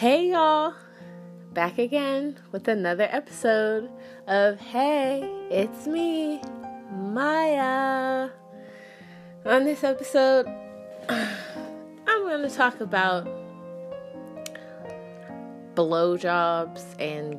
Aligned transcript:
Hey 0.00 0.30
y'all, 0.30 0.72
back 1.52 1.76
again 1.76 2.38
with 2.52 2.68
another 2.68 3.06
episode 3.10 3.90
of 4.26 4.58
Hey, 4.58 5.20
it's 5.50 5.86
me, 5.86 6.40
Maya. 6.90 8.30
On 9.44 9.64
this 9.66 9.84
episode, 9.84 10.46
I'm 11.10 12.22
going 12.22 12.40
to 12.40 12.48
talk 12.48 12.80
about 12.80 13.28
blowjobs 15.74 16.98
and 16.98 17.38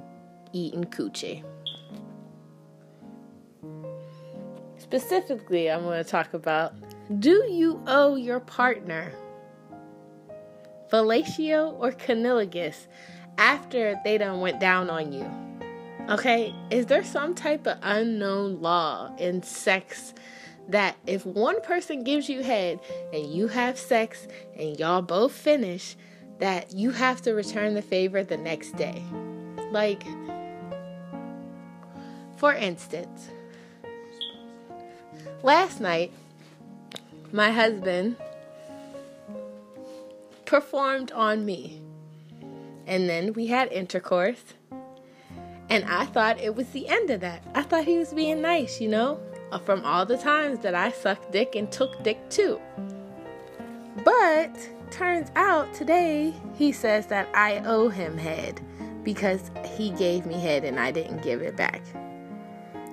eating 0.54 0.84
coochie. 0.84 1.44
Specifically, 4.78 5.72
I'm 5.72 5.82
going 5.82 6.04
to 6.04 6.08
talk 6.08 6.36
about 6.36 6.76
do 7.20 7.44
you 7.50 7.82
owe 7.88 8.14
your 8.14 8.40
partner 8.40 9.12
fellatio 10.92 11.74
or 11.80 11.92
cunnilingus 11.92 12.88
after 13.38 14.00
they 14.04 14.18
done 14.18 14.42
went 14.42 14.60
down 14.60 14.90
on 14.90 15.12
you? 15.12 15.30
Okay, 16.10 16.54
is 16.70 16.88
there 16.88 17.04
some 17.04 17.34
type 17.34 17.66
of 17.66 17.78
unknown 17.82 18.62
law 18.62 19.16
in 19.18 19.42
sex 19.44 20.14
that 20.68 20.96
if 21.08 21.26
one 21.26 21.62
person 21.62 22.04
gives 22.04 22.28
you 22.30 22.44
head 22.44 22.80
and 23.14 23.26
you 23.26 23.48
have 23.48 23.78
sex 23.78 24.28
and 24.58 24.78
y'all 24.80 25.02
both 25.02 25.32
finish, 25.32 25.96
that 26.40 26.74
you 26.74 26.92
have 26.92 27.22
to 27.22 27.34
return 27.34 27.76
the 27.76 27.82
favor 27.82 28.24
the 28.24 28.38
next 28.38 28.76
day? 28.76 29.02
Like, 29.72 30.04
for 32.36 32.54
instance, 32.54 33.30
last 35.44 35.80
night, 35.80 36.12
my 37.32 37.52
husband 37.52 38.18
performed 40.52 41.14
on 41.14 41.46
me. 41.46 41.82
And 42.86 43.10
then 43.10 43.32
we 43.32 43.48
had 43.48 43.72
intercourse. 43.72 44.44
And 45.70 45.86
I 45.86 46.04
thought 46.04 46.42
it 46.42 46.54
was 46.54 46.68
the 46.72 46.90
end 46.90 47.10
of 47.10 47.22
that. 47.22 47.42
I 47.56 47.62
thought 47.62 47.86
he 47.86 47.98
was 47.98 48.14
being 48.14 48.42
nice, 48.42 48.82
you 48.82 48.90
know, 48.90 49.18
from 49.64 49.86
all 49.86 50.06
the 50.06 50.18
times 50.18 50.60
that 50.60 50.76
I 50.76 50.92
sucked 50.92 51.32
dick 51.32 51.56
and 51.56 51.72
took 51.72 52.04
dick 52.04 52.30
too. 52.30 52.60
But 54.04 54.54
turns 54.92 55.32
out 55.38 55.74
today 55.74 56.34
he 56.56 56.74
says 56.74 57.08
that 57.08 57.30
I 57.34 57.60
owe 57.60 57.88
him 57.88 58.18
head 58.18 58.60
because 59.04 59.52
he 59.74 59.92
gave 59.92 60.26
me 60.26 60.34
head 60.34 60.66
and 60.66 60.82
I 60.82 60.92
didn't 60.92 61.24
give 61.24 61.42
it 61.42 61.56
back. 61.56 61.82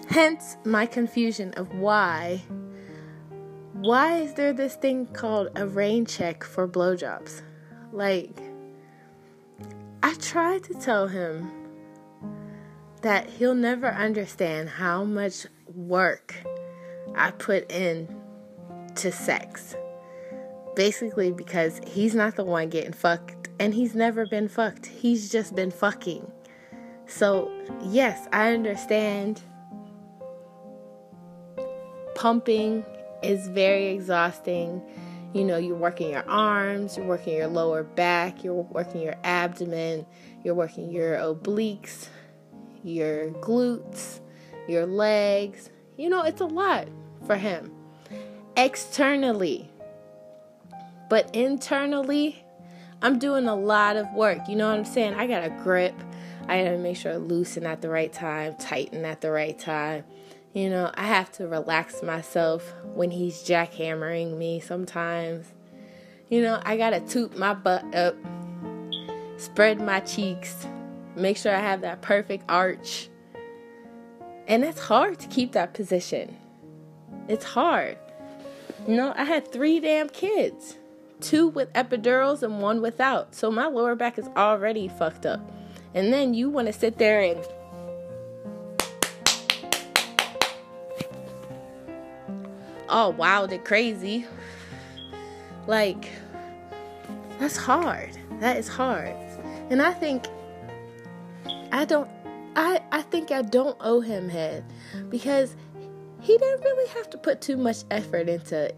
Hence 0.08 0.56
my 0.64 0.86
confusion 0.86 1.52
of 1.54 1.74
why 1.74 2.40
why 3.80 4.16
is 4.18 4.34
there 4.34 4.52
this 4.52 4.74
thing 4.74 5.06
called 5.06 5.50
a 5.54 5.64
rain 5.64 6.04
check 6.04 6.42
for 6.42 6.66
blowjobs? 6.66 7.42
Like, 7.92 8.36
I 10.02 10.14
tried 10.14 10.64
to 10.64 10.74
tell 10.74 11.06
him 11.06 11.48
that 13.02 13.30
he'll 13.30 13.54
never 13.54 13.86
understand 13.86 14.68
how 14.68 15.04
much 15.04 15.46
work 15.72 16.34
I 17.14 17.30
put 17.30 17.70
in 17.70 18.12
to 18.96 19.12
sex. 19.12 19.76
Basically, 20.74 21.30
because 21.30 21.80
he's 21.86 22.16
not 22.16 22.34
the 22.34 22.44
one 22.44 22.70
getting 22.70 22.92
fucked 22.92 23.48
and 23.60 23.74
he's 23.74 23.94
never 23.94 24.26
been 24.26 24.48
fucked, 24.48 24.86
he's 24.86 25.30
just 25.30 25.54
been 25.54 25.70
fucking. 25.70 26.28
So, 27.06 27.48
yes, 27.84 28.26
I 28.32 28.52
understand 28.52 29.40
pumping 32.16 32.84
is 33.22 33.48
very 33.48 33.86
exhausting. 33.88 34.82
You 35.34 35.44
know, 35.44 35.58
you're 35.58 35.76
working 35.76 36.10
your 36.10 36.28
arms, 36.28 36.96
you're 36.96 37.06
working 37.06 37.36
your 37.36 37.48
lower 37.48 37.82
back, 37.82 38.42
you're 38.42 38.54
working 38.54 39.02
your 39.02 39.16
abdomen, 39.24 40.06
you're 40.42 40.54
working 40.54 40.90
your 40.90 41.16
obliques, 41.16 42.08
your 42.82 43.30
glutes, 43.32 44.20
your 44.68 44.86
legs. 44.86 45.70
You 45.96 46.08
know, 46.08 46.22
it's 46.22 46.40
a 46.40 46.46
lot 46.46 46.88
for 47.26 47.36
him 47.36 47.72
externally. 48.56 49.70
But 51.08 51.34
internally, 51.34 52.44
I'm 53.00 53.18
doing 53.18 53.46
a 53.46 53.54
lot 53.54 53.96
of 53.96 54.12
work. 54.12 54.48
You 54.48 54.56
know 54.56 54.68
what 54.68 54.78
I'm 54.78 54.84
saying? 54.84 55.14
I 55.14 55.26
got 55.26 55.44
a 55.44 55.50
grip. 55.50 55.94
I 56.48 56.64
got 56.64 56.70
to 56.70 56.78
make 56.78 56.96
sure 56.96 57.12
I 57.12 57.16
loosen 57.16 57.66
at 57.66 57.82
the 57.82 57.88
right 57.88 58.12
time, 58.12 58.56
tighten 58.56 59.04
at 59.04 59.20
the 59.20 59.30
right 59.30 59.58
time. 59.58 60.04
You 60.54 60.70
know, 60.70 60.90
I 60.94 61.06
have 61.06 61.30
to 61.32 61.46
relax 61.46 62.02
myself 62.02 62.72
when 62.94 63.10
he's 63.10 63.42
jackhammering 63.42 64.36
me 64.36 64.60
sometimes. 64.60 65.52
You 66.28 66.42
know, 66.42 66.60
I 66.64 66.76
gotta 66.76 67.00
toot 67.00 67.36
my 67.36 67.54
butt 67.54 67.94
up, 67.94 68.16
spread 69.36 69.80
my 69.80 70.00
cheeks, 70.00 70.66
make 71.16 71.36
sure 71.36 71.54
I 71.54 71.60
have 71.60 71.82
that 71.82 72.02
perfect 72.02 72.44
arch. 72.48 73.08
And 74.46 74.64
it's 74.64 74.80
hard 74.80 75.18
to 75.20 75.28
keep 75.28 75.52
that 75.52 75.74
position. 75.74 76.36
It's 77.28 77.44
hard. 77.44 77.98
You 78.86 78.96
know, 78.96 79.12
I 79.16 79.24
had 79.24 79.52
three 79.52 79.80
damn 79.80 80.08
kids 80.08 80.78
two 81.20 81.48
with 81.48 81.72
epidurals 81.72 82.42
and 82.42 82.60
one 82.60 82.80
without. 82.80 83.34
So 83.34 83.50
my 83.50 83.66
lower 83.66 83.94
back 83.94 84.18
is 84.18 84.28
already 84.36 84.88
fucked 84.88 85.26
up. 85.26 85.40
And 85.94 86.12
then 86.12 86.34
you 86.34 86.50
want 86.50 86.66
to 86.66 86.72
sit 86.72 86.98
there 86.98 87.20
and 87.20 87.44
all 92.88 93.12
wild 93.12 93.52
and 93.52 93.64
crazy. 93.64 94.26
Like, 95.66 96.08
that's 97.38 97.56
hard. 97.56 98.18
That 98.40 98.56
is 98.56 98.68
hard. 98.68 99.14
And 99.70 99.82
I 99.82 99.92
think 99.92 100.26
I 101.72 101.84
don't 101.84 102.10
I 102.56 102.80
I 102.90 103.02
think 103.02 103.30
I 103.30 103.42
don't 103.42 103.76
owe 103.80 104.00
him 104.00 104.28
head 104.28 104.64
because 105.10 105.54
he 106.20 106.36
didn't 106.36 106.62
really 106.62 106.88
have 106.88 107.10
to 107.10 107.18
put 107.18 107.40
too 107.40 107.56
much 107.56 107.84
effort 107.90 108.28
into 108.28 108.74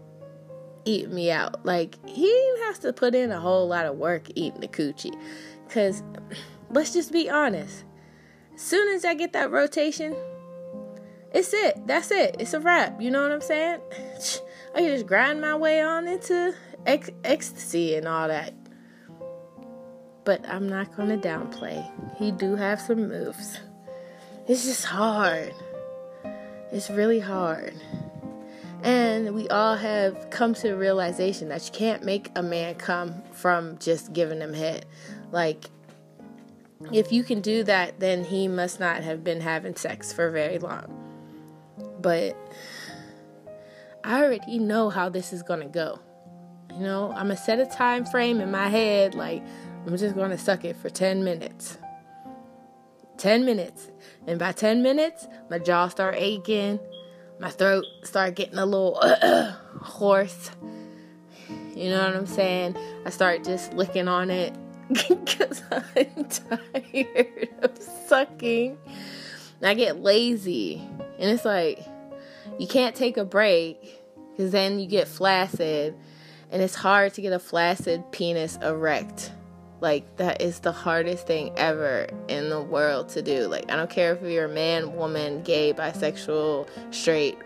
eating 0.85 1.13
me 1.13 1.31
out. 1.31 1.65
Like 1.65 1.97
he 2.07 2.29
have 2.65 2.79
to 2.81 2.93
put 2.93 3.15
in 3.15 3.31
a 3.31 3.39
whole 3.39 3.67
lot 3.67 3.85
of 3.85 3.97
work 3.97 4.27
eating 4.35 4.61
the 4.61 4.67
coochie. 4.67 5.17
Cause 5.69 6.03
let's 6.69 6.93
just 6.93 7.11
be 7.11 7.29
honest. 7.29 7.85
As 8.53 8.61
soon 8.61 8.93
as 8.93 9.05
I 9.05 9.13
get 9.13 9.33
that 9.33 9.49
rotation, 9.49 10.15
it's 11.33 11.53
it. 11.53 11.87
That's 11.87 12.11
it. 12.11 12.35
It's 12.39 12.53
a 12.53 12.59
wrap. 12.59 13.01
You 13.01 13.11
know 13.11 13.21
what 13.21 13.31
I'm 13.31 13.41
saying? 13.41 13.79
I 14.75 14.79
can 14.79 14.89
just 14.89 15.07
grind 15.07 15.41
my 15.41 15.55
way 15.55 15.81
on 15.81 16.07
into 16.07 16.53
ec- 16.85 17.13
ecstasy 17.23 17.95
and 17.95 18.07
all 18.07 18.27
that. 18.27 18.53
But 20.23 20.47
I'm 20.47 20.69
not 20.69 20.95
to 20.95 21.17
downplay. 21.17 21.89
He 22.17 22.31
do 22.31 22.55
have 22.55 22.79
some 22.79 23.07
moves. 23.07 23.57
It's 24.47 24.65
just 24.65 24.85
hard. 24.85 25.53
It's 26.71 26.89
really 26.89 27.19
hard. 27.19 27.73
And 28.83 29.35
we 29.35 29.47
all 29.49 29.75
have 29.75 30.29
come 30.29 30.53
to 30.55 30.69
the 30.69 30.75
realization 30.75 31.49
that 31.49 31.65
you 31.65 31.71
can't 31.71 32.03
make 32.03 32.31
a 32.35 32.41
man 32.41 32.75
come 32.75 33.21
from 33.31 33.77
just 33.77 34.13
giving 34.13 34.41
him 34.41 34.53
head. 34.53 34.85
Like, 35.31 35.65
if 36.91 37.11
you 37.11 37.23
can 37.23 37.41
do 37.41 37.63
that, 37.63 37.99
then 37.99 38.23
he 38.23 38.47
must 38.47 38.79
not 38.79 39.03
have 39.03 39.23
been 39.23 39.41
having 39.41 39.75
sex 39.75 40.11
for 40.11 40.31
very 40.31 40.57
long. 40.57 41.00
But 42.01 42.35
I 44.03 44.23
already 44.23 44.59
know 44.59 44.89
how 44.89 45.09
this 45.09 45.33
is 45.33 45.43
gonna 45.43 45.67
go. 45.67 45.99
You 46.73 46.79
know, 46.79 47.09
I'm 47.11 47.27
gonna 47.27 47.37
set 47.37 47.59
a 47.59 47.65
time 47.65 48.05
frame 48.05 48.41
in 48.41 48.51
my 48.51 48.69
head, 48.69 49.15
like 49.15 49.43
I'm 49.85 49.97
just 49.97 50.15
gonna 50.15 50.37
suck 50.37 50.65
it 50.65 50.75
for 50.77 50.89
10 50.89 51.23
minutes. 51.23 51.77
10 53.17 53.45
minutes. 53.45 53.89
And 54.25 54.39
by 54.39 54.51
10 54.51 54.81
minutes, 54.81 55.27
my 55.49 55.59
jaw 55.59 55.87
start 55.89 56.15
aching, 56.17 56.79
my 57.39 57.49
throat 57.49 57.85
start 58.03 58.35
getting 58.35 58.57
a 58.57 58.65
little 58.65 58.99
hoarse. 59.81 60.51
You 61.75 61.89
know 61.89 62.03
what 62.03 62.15
I'm 62.15 62.25
saying? 62.25 62.75
I 63.05 63.09
start 63.09 63.43
just 63.43 63.73
licking 63.73 64.07
on 64.07 64.29
it 64.29 64.53
because 64.87 65.61
I'm 65.71 66.25
tired 66.25 67.49
of 67.61 67.77
sucking. 68.07 68.77
I 69.63 69.73
get 69.75 70.01
lazy. 70.01 70.81
And 71.19 71.29
it's 71.29 71.45
like, 71.45 71.79
you 72.59 72.67
can't 72.67 72.95
take 72.95 73.17
a 73.17 73.25
break 73.25 74.01
because 74.31 74.51
then 74.51 74.79
you 74.79 74.87
get 74.87 75.07
flaccid 75.07 75.95
and 76.51 76.61
it's 76.61 76.75
hard 76.75 77.13
to 77.13 77.21
get 77.21 77.33
a 77.33 77.39
flaccid 77.39 78.03
penis 78.11 78.57
erect. 78.61 79.31
Like 79.79 80.17
that 80.17 80.41
is 80.41 80.59
the 80.59 80.71
hardest 80.71 81.25
thing 81.25 81.53
ever 81.57 82.07
in 82.27 82.49
the 82.49 82.61
world 82.61 83.09
to 83.09 83.21
do. 83.21 83.47
Like 83.47 83.71
i 83.71 83.75
don't 83.75 83.89
care 83.89 84.13
if 84.13 84.21
you're 84.21 84.45
a 84.45 84.49
man 84.49 84.95
woman 84.95 85.41
gay 85.43 85.73
bisexual 85.73 86.67
straight 86.91 87.37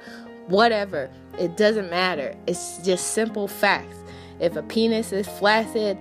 whatever. 0.48 1.10
It 1.40 1.58
doesn't 1.58 1.90
matter. 1.90 2.36
It's 2.48 2.78
just 2.80 3.14
simple 3.14 3.48
facts. 3.48 3.98
If 4.40 4.56
a 4.56 4.64
penis 4.64 5.12
is 5.12 5.28
flaccid 5.28 5.98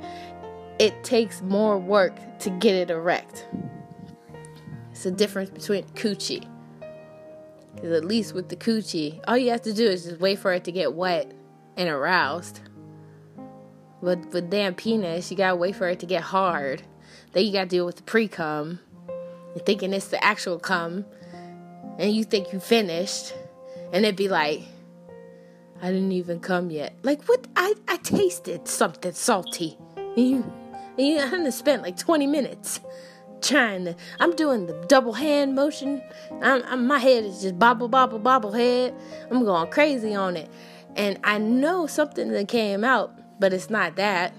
it 0.81 1.05
takes 1.05 1.41
more 1.43 1.79
work 1.79 2.15
to 2.41 2.51
get 2.51 2.75
it 2.75 2.91
erect. 2.91 3.47
It's 4.91 5.05
the 5.05 5.13
difference 5.13 5.51
between 5.51 5.85
coochie 5.95 6.49
because 7.75 7.93
at 7.93 8.05
least 8.05 8.35
with 8.35 8.49
the 8.49 8.57
coochie, 8.57 9.21
all 9.27 9.37
you 9.37 9.51
have 9.51 9.63
to 9.63 9.73
do 9.73 9.87
is 9.87 10.05
just 10.05 10.21
wait 10.21 10.39
for 10.39 10.53
it 10.53 10.65
to 10.65 10.73
get 10.73 10.95
wet 10.95 11.33
and 11.77 11.89
aroused. 11.89 12.61
But 14.03 14.33
with 14.33 14.51
damn 14.51 14.75
penis, 14.75 15.31
you 15.31 15.37
gotta 15.37 15.57
wait 15.57 15.77
for 15.77 15.89
it 15.89 16.01
to 16.01 16.07
get 16.07 16.23
hard 16.23 16.83
Then 17.33 17.47
you 17.47 17.53
got 17.53 17.63
to 17.63 17.69
deal 17.69 17.87
with 17.87 17.97
the 17.97 18.03
pre 18.03 18.29
cum. 18.29 18.79
You're 19.55 19.65
thinking 19.65 19.93
it's 19.93 20.09
the 20.09 20.23
actual 20.23 20.59
cum. 20.59 21.05
And 21.99 22.13
you 22.13 22.25
think 22.25 22.53
you 22.53 22.61
finished. 22.61 23.35
And 23.93 24.05
it'd 24.05 24.17
be 24.17 24.29
like, 24.29 24.63
I 25.81 25.91
didn't 25.91 26.13
even 26.13 26.41
come 26.41 26.71
yet. 26.71 26.95
Like, 27.03 27.25
what? 27.25 27.47
I, 27.57 27.75
I 27.89 27.97
tasted 27.99 28.69
something 28.69 29.13
salty. 29.13 29.79
You, 30.17 30.45
you 30.97 31.19
to 31.19 31.53
spend 31.53 31.83
like 31.83 31.97
20 31.97 32.27
minutes 32.27 32.81
trying 33.45 33.85
to. 33.85 33.97
I'm 34.21 34.35
doing 34.35 34.67
the 34.67 34.75
double 34.89 35.13
hand 35.13 35.55
motion. 35.55 36.03
I'm, 36.43 36.63
I'm, 36.67 36.87
my 36.87 36.99
head 36.99 37.25
is 37.25 37.43
just 37.43 37.59
bobble, 37.59 37.89
bobble, 37.89 38.19
bobble 38.19 38.53
head. 38.53 38.95
I'm 39.31 39.45
going 39.45 39.71
crazy 39.71 40.15
on 40.15 40.37
it. 40.37 40.51
And 40.97 41.19
I 41.25 41.39
know 41.39 41.87
something 41.87 42.31
that 42.33 42.49
came 42.49 42.85
out, 42.85 43.19
but 43.41 43.53
it's 43.53 43.71
not 43.71 43.97
that. 43.97 44.35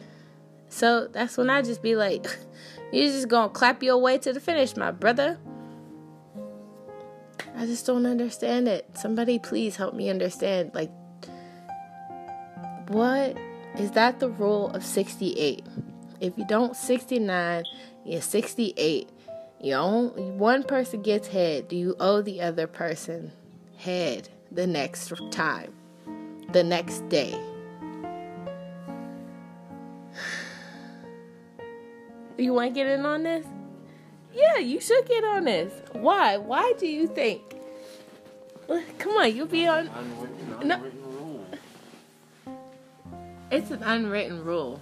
So 0.69 1.07
that's 1.07 1.38
when 1.38 1.50
I 1.50 1.62
just 1.62 1.81
be 1.81 1.96
like, 1.96 2.25
you're 2.92 3.12
just 3.12 3.28
gonna 3.28 3.50
clap 3.50 3.84
your 3.84 3.98
way 3.98 4.18
to 4.19 4.34
the 4.34 4.40
finish, 4.40 4.75
my 4.75 4.92
brother. 4.92 5.38
I 7.57 7.66
just 7.66 7.86
don't 7.86 8.06
understand 8.06 8.68
it. 8.68 8.90
Somebody 8.98 9.40
please 9.40 9.78
help 9.78 9.94
me 9.94 10.10
understand. 10.10 10.72
Like, 10.74 10.92
what 12.88 13.38
is 13.78 13.92
that 13.92 14.19
the 14.19 14.30
rule 14.30 14.69
of 14.72 14.84
68? 14.84 15.66
If 16.25 16.39
you 16.39 16.45
don't 16.45 16.75
69, 16.75 17.66
you're 18.04 18.19
68. 18.19 19.10
You 19.62 19.75
only 19.75 20.24
one 20.31 20.63
person 20.63 21.04
gets 21.04 21.27
head. 21.27 21.68
Do 21.68 21.75
you 21.75 21.95
owe 22.00 22.24
the 22.24 22.42
other 22.42 22.66
person 22.66 23.31
head 23.77 24.30
the 24.51 24.66
next 24.66 25.13
time? 25.30 25.72
The 26.51 26.63
next 26.63 27.07
day? 27.10 27.39
You 32.38 32.54
want 32.54 32.74
to 32.74 32.75
get 32.75 32.88
in 32.88 33.06
on 33.06 33.24
this? 33.24 33.45
Yeah, 34.33 34.57
you 34.57 34.81
should 34.81 35.07
get 35.07 35.24
on 35.24 35.45
this. 35.45 35.71
Why? 35.94 36.36
Why 36.36 36.74
do 36.78 36.86
you 36.86 37.07
think? 37.07 37.42
Come 38.98 39.13
on, 39.13 39.33
you'll 39.33 39.48
be 39.48 39.66
on. 39.68 39.88
Unwritten, 39.88 40.71
unwritten 40.71 41.01
rule. 41.01 41.45
It's 43.51 43.71
an 43.71 43.83
unwritten 43.83 44.44
rule. 44.44 44.81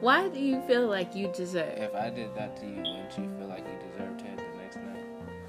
Why 0.00 0.28
do 0.28 0.40
you 0.40 0.60
feel 0.62 0.86
like 0.86 1.14
you 1.14 1.28
deserve? 1.28 1.76
If 1.78 1.94
I 1.94 2.08
did 2.10 2.34
that 2.34 2.56
to 2.60 2.66
you, 2.66 2.76
wouldn't 2.76 3.18
you 3.18 3.30
feel 3.38 3.48
like 3.48 3.66
you 3.66 3.90
deserved 3.90 4.20
head 4.22 4.38
the 4.38 4.58
next 4.58 4.76
night? 4.76 5.04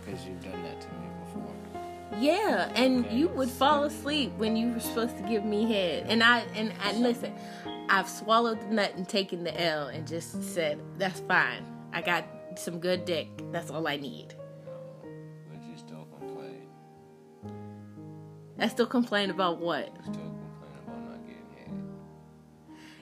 Because 0.05 0.25
you've 0.25 0.43
done 0.43 0.61
that 0.63 0.81
to 0.81 0.87
me 0.87 1.07
before. 1.23 2.19
Yeah, 2.19 2.69
and 2.75 3.05
Okay. 3.05 3.15
you 3.15 3.27
would 3.29 3.49
fall 3.49 3.85
asleep 3.85 4.33
when 4.37 4.57
you 4.57 4.73
were 4.73 4.79
supposed 4.81 5.15
to 5.17 5.23
give 5.23 5.45
me 5.45 5.71
head. 5.71 6.05
And 6.09 6.21
I 6.21 6.39
and 6.55 6.73
I 6.83 6.91
listen, 6.93 7.33
I've 7.89 8.09
swallowed 8.09 8.59
the 8.59 8.67
nut 8.73 8.93
and 8.95 9.07
taken 9.07 9.43
the 9.45 9.59
L 9.61 9.87
and 9.87 10.05
just 10.05 10.43
said, 10.43 10.81
That's 10.97 11.21
fine. 11.21 11.63
I 11.93 12.01
got 12.01 12.25
some 12.55 12.79
good 12.79 13.05
dick. 13.05 13.29
That's 13.53 13.71
all 13.71 13.87
I 13.87 13.95
need. 13.95 14.35
But 15.49 15.63
you 15.63 15.77
still 15.77 16.05
complain. 16.19 16.67
I 18.59 18.67
still 18.67 18.85
complain 18.87 19.29
about 19.29 19.59
what? 19.59 19.95
Still 20.03 20.30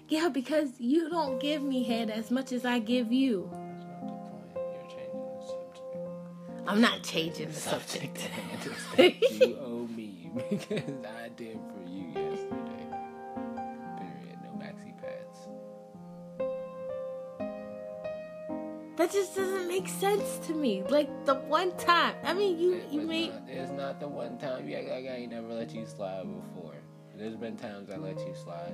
Yeah, 0.09 0.29
because 0.29 0.69
you 0.79 1.09
don't 1.09 1.39
give 1.39 1.61
me 1.61 1.83
head 1.83 2.09
as 2.09 2.31
much 2.31 2.51
as 2.51 2.65
I 2.65 2.79
give 2.79 3.11
you. 3.11 3.47
That's 3.51 3.61
not 4.01 4.53
the 4.53 4.59
point. 4.59 4.73
You're 4.73 4.89
changing 4.89 5.21
the 5.37 5.45
subject. 5.45 6.67
I'm 6.67 6.81
not 6.81 7.03
changing 7.03 7.47
the 7.49 7.53
subject. 7.53 8.17
Subject. 8.17 9.31
you 9.41 9.57
owe 9.61 9.87
me 9.95 10.31
because 10.49 11.05
I 11.05 11.29
did 11.29 11.59
for 11.71 11.89
you 11.89 12.07
yesterday. 12.07 12.87
Period. 13.97 14.37
No 14.43 14.49
maxi 14.59 14.93
pads. 14.99 15.47
That 18.97 19.11
just 19.11 19.35
doesn't 19.35 19.67
make 19.67 19.87
sense 19.87 20.39
to 20.47 20.53
me. 20.55 20.81
Like 20.89 21.25
the 21.25 21.35
one 21.35 21.71
time. 21.77 22.15
I 22.23 22.33
mean, 22.33 22.57
you 22.59 22.73
It 22.73 22.89
you 22.91 23.01
made 23.01 23.29
not- 23.31 23.43
it's 23.47 23.71
not 23.71 23.99
the 23.99 24.07
one 24.07 24.39
time. 24.39 24.67
Yeah, 24.67 24.79
like 24.79 25.05
I 25.05 25.17
ain't 25.21 25.31
never 25.31 25.53
let 25.53 25.71
you 25.73 25.85
slide 25.85 26.23
before. 26.23 26.73
There's 27.15 27.35
been 27.35 27.57
times 27.57 27.89
I 27.91 27.97
let 27.97 28.17
you 28.19 28.33
slide. 28.43 28.73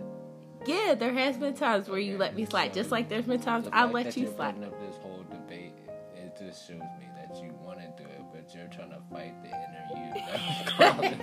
Yeah. 0.68 0.96
There 0.96 1.14
has 1.14 1.38
been 1.38 1.54
times 1.54 1.90
where 1.90 2.00
you 2.00 2.18
let 2.18 2.36
me 2.36 2.46
slide, 2.46 2.74
just 2.74 2.92
like 2.92 3.10
there's 3.10 3.26
been 3.26 3.42
times 3.42 3.68
I 3.72 3.86
let 3.86 4.06
that 4.06 4.18
you 4.18 4.24
you're 4.26 4.34
slide. 4.36 4.64
up 4.64 4.80
this 4.80 4.98
whole 5.02 5.24
debate, 5.30 5.74
it 6.16 6.36
just 6.38 6.68
shows 6.68 6.80
me 7.00 7.08
that 7.16 7.36
you 7.42 7.52
want 7.64 7.80
to 7.80 8.04
do 8.04 8.10
it, 8.10 8.22
but 8.34 8.54
you're 8.56 8.68
trying 8.68 8.90
to 8.92 9.00
fight 9.12 9.34
the 9.44 9.50
inner 9.50 9.86
you. 9.96 10.24
that's 10.78 10.78
calling 10.78 11.12
you 11.12 11.18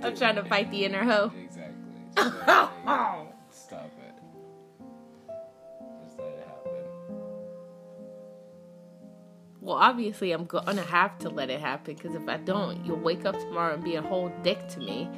I'm 0.06 0.16
trying 0.16 0.36
to 0.36 0.44
fight 0.44 0.70
the 0.70 0.84
inner 0.84 1.04
hoe. 1.04 1.32
Exactly. 1.42 1.72
Stop 3.50 3.92
it. 4.00 4.14
Just 6.04 6.18
let 6.18 6.28
it 6.28 6.46
happen. 6.46 6.84
Well, 9.60 9.76
obviously, 9.76 10.32
I'm 10.32 10.44
gonna 10.46 10.82
have 10.82 11.18
to 11.20 11.28
let 11.30 11.50
it 11.50 11.60
happen 11.60 11.94
because 11.94 12.14
if 12.14 12.28
I 12.28 12.38
don't, 12.38 12.84
you'll 12.84 12.98
wake 12.98 13.24
up 13.24 13.38
tomorrow 13.38 13.74
and 13.74 13.84
be 13.84 13.94
a 13.96 14.02
whole 14.02 14.32
dick 14.42 14.66
to 14.68 14.80
me, 14.80 15.08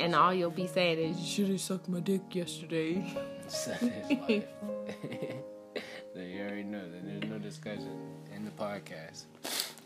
and 0.00 0.14
all 0.14 0.32
you'll 0.32 0.50
be 0.50 0.66
saying 0.66 0.98
is, 0.98 1.18
"You 1.18 1.26
should 1.26 1.48
have 1.48 1.60
sucked 1.60 1.88
my 1.88 2.00
dick 2.00 2.34
yesterday." 2.34 3.04
Such 3.48 3.82
is 3.82 4.10
life. 4.10 4.44
so 6.14 6.20
you 6.20 6.40
already 6.40 6.62
know 6.64 6.80
that 6.80 7.04
there's 7.04 7.30
no 7.30 7.38
discussion 7.38 8.00
in 8.34 8.44
the 8.44 8.50
podcast. 8.52 9.24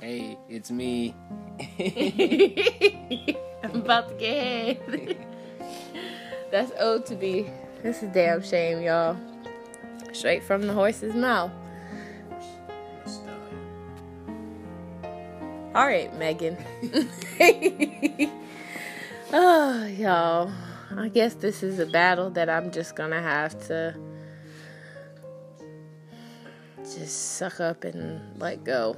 Hey, 0.00 0.38
it's 0.48 0.70
me. 0.70 1.14
I'm 3.62 3.76
about 3.80 4.08
to 4.10 4.14
get 4.14 4.78
head. 4.82 5.26
That's 6.50 6.72
owed 6.78 7.06
to 7.06 7.16
me. 7.16 7.50
This 7.82 8.02
is 8.02 8.10
damn 8.12 8.42
shame, 8.42 8.82
y'all. 8.82 9.16
Straight 10.12 10.44
from 10.44 10.66
the 10.66 10.72
horse's 10.72 11.14
mouth. 11.14 11.50
All 15.74 15.86
right, 15.86 16.14
Megan. 16.16 16.56
Oh, 19.34 19.86
y'all. 19.98 20.50
I 20.96 21.08
guess 21.08 21.34
this 21.34 21.62
is 21.62 21.80
a 21.80 21.86
battle 21.86 22.30
that 22.30 22.48
I'm 22.48 22.70
just 22.70 22.94
gonna 22.94 23.20
have 23.20 23.58
to 23.66 23.94
just 26.84 27.36
suck 27.36 27.60
up 27.60 27.84
and 27.84 28.20
let 28.40 28.62
go. 28.64 28.96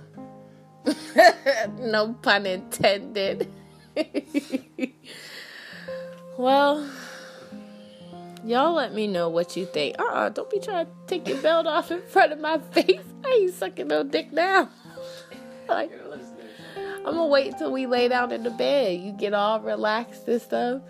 no 1.79 2.12
pun 2.21 2.44
intended. 2.44 3.50
well, 6.38 6.87
y'all 8.45 8.75
let 8.75 8.93
me 8.93 9.07
know 9.07 9.31
what 9.31 9.57
you 9.57 9.64
think. 9.64 9.99
Uh 9.99 10.05
uh-uh, 10.05 10.28
don't 10.31 10.50
be 10.50 10.61
trying 10.61 10.87
to 10.87 10.93
take 11.07 11.26
your 11.26 11.40
belt 11.40 11.66
off 11.66 11.90
in 11.90 12.02
front 12.02 12.33
of 12.33 12.40
my 12.40 12.59
face. 12.73 13.00
I 13.25 13.28
ain't 13.28 13.55
sucking 13.55 13.88
no 13.88 14.02
dick 14.02 14.33
now. 14.33 14.69
like, 15.69 15.90
I'm 17.07 17.15
gonna 17.15 17.29
wait 17.29 17.57
till 17.57 17.73
we 17.73 17.87
lay 17.87 18.09
down 18.09 18.33
in 18.33 18.43
the 18.43 18.51
bed. 18.51 19.01
You 19.01 19.13
get 19.13 19.33
all 19.33 19.61
relaxed 19.61 20.27
and 20.27 20.43
stuff. 20.43 20.83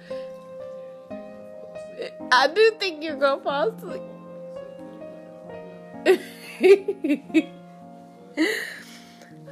I 2.33 2.49
do 2.49 2.73
think 2.79 3.05
you're 3.05 3.17
gonna 3.17 3.43
fall 3.43 3.69
asleep. 3.69 4.03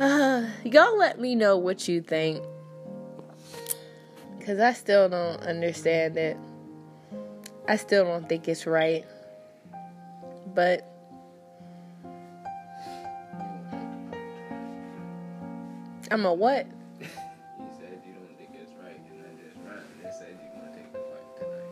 Uh, 0.00 0.46
y'all 0.64 0.96
let 0.96 1.20
me 1.20 1.34
know 1.34 1.58
what 1.58 1.86
you 1.86 2.00
think. 2.00 2.42
Because 4.38 4.58
I 4.58 4.72
still 4.72 5.10
don't 5.10 5.42
understand 5.42 6.16
it. 6.16 6.38
I 7.68 7.76
still 7.76 8.04
don't 8.04 8.26
think 8.26 8.48
it's 8.48 8.66
right. 8.66 9.04
But. 10.54 10.93
I'm 16.14 16.24
a 16.26 16.32
what? 16.32 16.66
You 17.00 17.08
said 17.76 18.00
you 18.06 18.12
don't 18.14 18.38
think 18.38 18.50
it's 18.54 18.70
right, 18.80 19.00
and 19.10 19.20
I 19.20 19.24
just 19.42 19.56
ran. 19.66 19.82
They 20.00 20.10
said 20.16 20.38
you're 20.40 20.52
gonna 20.60 20.72
take 20.72 20.92
the 20.92 20.98
fight 21.00 21.36
tonight. 21.36 21.68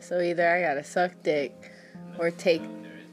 So 0.00 0.20
either 0.20 0.46
I 0.46 0.60
gotta 0.60 0.84
suck 0.84 1.12
dick 1.22 1.72
or 2.18 2.30
take. 2.30 2.60
No, 2.60 2.68
there 2.82 2.98
is- 2.98 3.06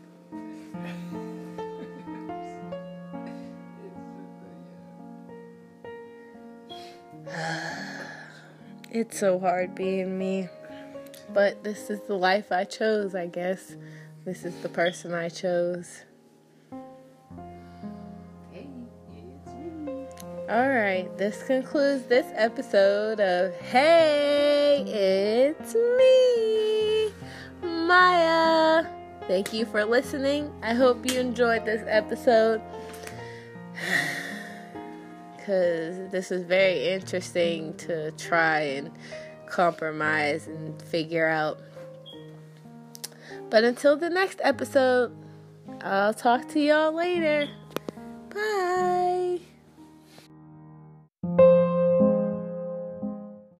It's 8.91 9.17
so 9.17 9.39
hard 9.39 9.75
being 9.75 10.17
me. 10.17 10.50
But 11.34 11.63
this 11.63 11.89
is 11.89 12.01
the 12.01 12.15
life 12.15 12.51
I 12.51 12.65
chose, 12.65 13.15
I 13.15 13.27
guess. 13.27 13.77
This 14.25 14.43
is 14.43 14.53
the 14.62 14.67
person 14.67 15.13
I 15.13 15.29
chose. 15.29 16.01
All 20.53 20.69
right, 20.69 21.10
this 21.17 21.41
concludes 21.41 22.03
this 22.03 22.27
episode 22.36 23.19
of 23.19 23.55
Hey, 23.55 24.83
it's 24.86 25.74
me, 25.74 27.12
Maya. 27.67 28.86
Thank 29.27 29.51
you 29.51 29.65
for 29.65 29.83
listening. 29.83 30.53
I 30.62 30.75
hope 30.75 31.10
you 31.12 31.19
enjoyed 31.19 31.65
this 31.65 31.83
episode 31.88 32.62
because 35.36 36.12
this 36.12 36.31
is 36.31 36.43
very 36.43 36.89
interesting 36.89 37.74
to 37.77 38.12
try 38.12 38.60
and 38.60 38.91
compromise 39.48 40.45
and 40.45 40.79
figure 40.83 41.25
out 41.25 41.60
But 43.50 43.63
until 43.63 43.98
the 43.98 44.12
next 44.12 44.39
episode, 44.43 45.15
I'll 45.81 46.13
talk 46.13 46.48
to 46.50 46.60
y'all 46.60 46.91
later. 46.91 47.50
Bye. 48.29 49.39